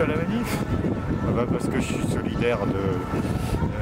[0.00, 0.56] à la manif
[1.26, 2.72] Ah bah, Parce que je suis solidaire de.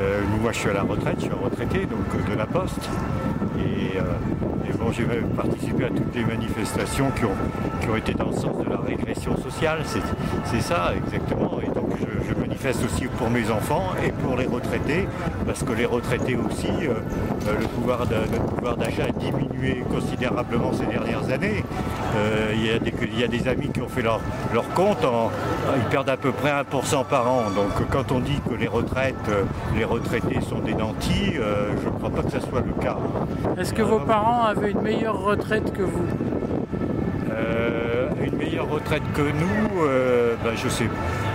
[0.00, 2.46] euh, moi, je suis à la retraite, je suis un retraité, donc euh, de la
[2.46, 2.88] Poste.
[3.58, 4.02] Et, euh,
[4.68, 5.04] et bon, j'ai
[5.36, 7.36] participé à toutes les manifestations qui ont,
[7.80, 9.80] qui ont été dans le sens de la régression sociale.
[10.44, 11.58] C'est ça, exactement.
[11.62, 11.90] Et donc,
[12.68, 15.08] aussi pour mes enfants et pour les retraités,
[15.46, 16.92] parce que les retraités aussi, euh,
[17.48, 21.64] euh, le pouvoir de- notre pouvoir d'achat a diminué considérablement ces dernières années.
[22.16, 24.20] Euh, Il y, a des- il y a des amis qui ont fait leur,
[24.52, 25.30] leur compte, en-
[25.76, 27.44] ils perdent à peu près 1% par an.
[27.56, 29.14] Donc quand on dit que les retraites,
[29.74, 32.98] les retraités sont des nantis, euh, je ne crois pas que ce soit le cas.
[33.58, 36.06] Est-ce que vos parents avaient une meilleure retraite que vous?
[38.22, 39.80] Une meilleure retraite que nous,
[40.44, 41.29] ben, je sais pas.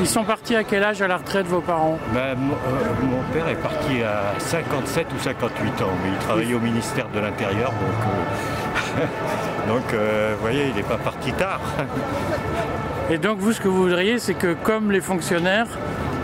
[0.00, 1.98] Ils sont partis à quel âge à la retraite, vos parents?
[2.12, 2.56] Ben, mon, euh,
[3.02, 7.20] mon père est parti à 57 ou 58 ans, mais il travaillait au ministère de
[7.20, 11.60] l'Intérieur, donc, euh, donc euh, vous voyez, il n'est pas parti tard.
[13.10, 15.68] Et donc, vous, ce que vous voudriez, c'est que, comme les fonctionnaires,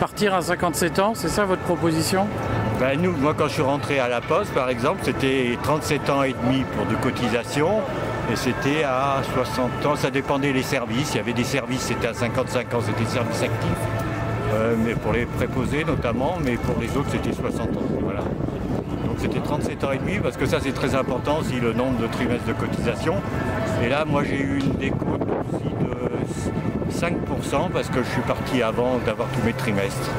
[0.01, 2.27] partir à 57 ans, c'est ça votre proposition?
[2.81, 6.23] Ben, nous, moi, quand je suis rentré à la Poste, par exemple, c'était 37 ans
[6.23, 7.83] et demi pour de cotisation,
[8.33, 11.15] et c'était à 60 ans, ça dépendait des services.
[11.15, 13.77] Il y avait des services, c'était à 55 ans, c'était service actif,
[14.53, 17.83] Euh, mais pour les préposés notamment, mais pour les autres, c'était 60 ans.
[19.07, 21.99] Donc c'était 37 ans et demi, parce que ça, c'est très important aussi, le nombre
[22.01, 23.15] de trimestres de cotisation.
[23.83, 28.63] Et là, moi, j'ai eu une décote aussi de 5%, parce que je suis parti
[28.63, 30.11] avant d'avoir tous mes trimestres.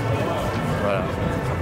[0.83, 1.01] Voilà.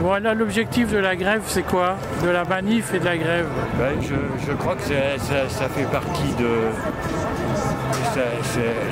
[0.01, 1.95] Voilà, l'objectif de la grève, c'est quoi?
[2.23, 3.47] De la manif et de la grève?
[3.77, 4.15] Ben, je,
[4.47, 6.47] je crois que ça, ça fait partie de.
[8.13, 8.19] ça-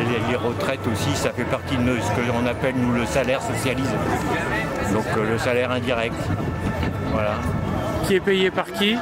[0.10, 3.42] les, les retraites aussi, ça fait partie de ce que l'on appelle nous le salaire
[3.42, 3.96] socialisé.
[4.94, 6.16] Donc euh, le salaire indirect.
[7.12, 7.36] Voilà.
[8.06, 8.98] Qui est payé par qui?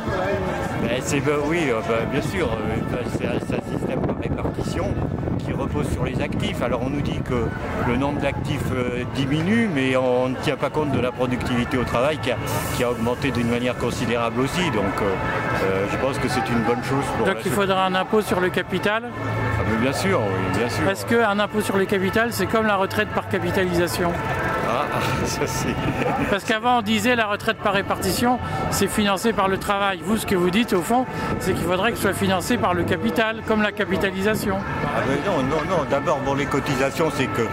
[0.87, 4.01] Ben, c'est, ben, oui, euh, ben, bien sûr, euh, ben, c'est un, c'est un système
[4.01, 4.93] par répartition
[5.39, 6.61] qui repose sur les actifs.
[6.61, 7.47] Alors on nous dit que
[7.87, 11.83] le nombre d'actifs euh, diminue, mais on ne tient pas compte de la productivité au
[11.83, 12.37] travail qui a,
[12.75, 14.69] qui a augmenté d'une manière considérable aussi.
[14.71, 18.21] Donc euh, je pense que c'est une bonne chose pour Donc il faudra un impôt
[18.21, 19.03] sur le capital.
[19.05, 20.87] Ah, bien sûr, oui, bien sûr.
[20.87, 24.11] Est-ce qu'un impôt sur le capital, c'est comme la retraite par capitalisation
[25.25, 25.75] ça c'est.
[26.29, 28.39] Parce qu'avant, on disait la retraite par répartition,
[28.71, 29.99] c'est financé par le travail.
[30.03, 31.05] Vous, ce que vous dites, au fond,
[31.39, 34.57] c'est qu'il faudrait que ce soit financé par le capital, comme la capitalisation.
[34.83, 35.85] Ah, mais non, non, non.
[35.89, 37.43] D'abord, bon, les cotisations, c'est que.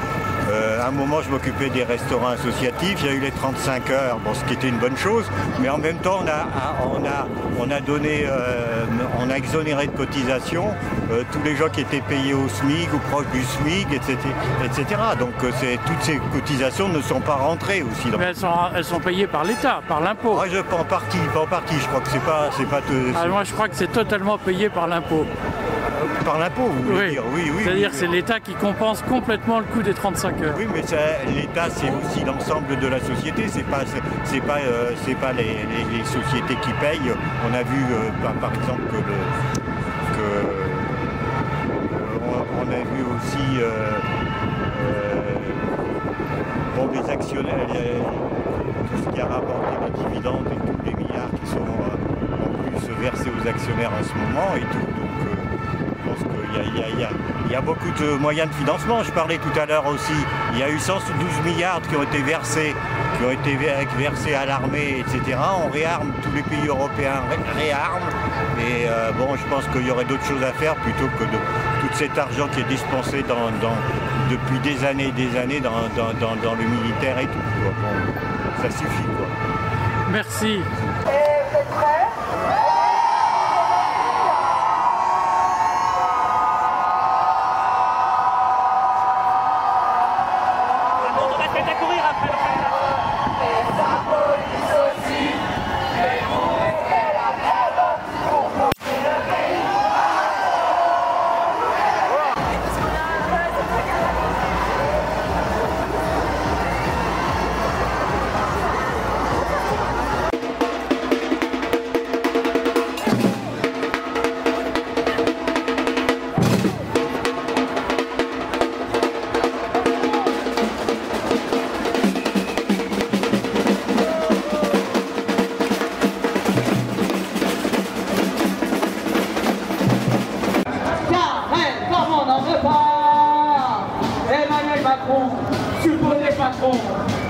[0.53, 2.99] Euh, à un moment, je m'occupais des restaurants associatifs.
[3.01, 5.25] Il y a eu les 35 heures, bon, ce qui était une bonne chose.
[5.61, 6.47] Mais en même temps, on a,
[6.87, 7.27] on a,
[7.59, 8.85] on a donné, euh,
[9.19, 10.69] on a exonéré de cotisations
[11.11, 14.17] euh, tous les gens qui étaient payés au SMIC ou proche du SMIC, etc.,
[14.65, 14.85] etc.
[15.19, 15.51] Donc, euh,
[15.87, 18.11] toutes ces cotisations ne sont pas rentrées aussi.
[18.11, 20.35] dans- Mais elles sont, elles sont payées par l'État, par l'impôt.
[20.35, 21.75] Moi, je en partie, pas en partie.
[21.79, 24.39] Je crois que c'est pas, c'est pas te- Ah, moi, je crois que c'est totalement
[24.39, 25.27] payé par l'impôt.
[26.25, 27.11] Par l'impôt, vous voulez Oui.
[27.11, 27.63] dire Oui, oui.
[27.65, 28.13] C'est-à-dire oui, que c'est oui.
[28.17, 30.55] l'État qui compense complètement le coût des 35 heures.
[30.57, 30.83] Oui, mais
[31.35, 33.45] l'État, c'est aussi l'ensemble de la société.
[33.49, 33.81] C'est pas,
[34.25, 37.13] c'est- pas, euh, c'est pas les, les- les sociétés qui payent.
[37.51, 39.03] On a vu, euh, par, par exemple, que, le,
[40.17, 40.43] que euh,
[42.27, 43.71] on, on a vu aussi euh,
[44.83, 45.21] euh,
[46.77, 51.51] bon, les actionnaires, tout ce qui a rapporté les dividendes et tous les milliards qui
[51.51, 55.02] sont euh, en plus versés aux actionnaires en ce moment et tout.
[56.25, 59.03] Pense qu'il y a, beaucoup de moyens de financement.
[59.03, 60.13] Je parlais tout à l'heure aussi.
[60.53, 61.03] Il y a eu 112
[61.45, 62.75] milliards qui ont été versés,
[63.19, 65.37] qui ont été ver- versés à l'armée, etc.
[65.65, 68.07] On réarme, tous les pays européens ré- réarment.
[68.59, 71.31] Et euh, bon, je pense qu'il y aurait d'autres choses à faire plutôt que de
[71.81, 73.25] tout cet argent qui est dispensé
[74.31, 77.39] depuis des années et des années dans, le militaire et tout.
[77.65, 79.07] Bon, ça suffit.
[80.11, 80.61] Merci.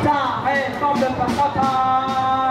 [0.07, 2.42] จ้าให้ต้องเดินปัสสาวะ